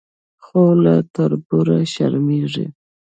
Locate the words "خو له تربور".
0.43-1.67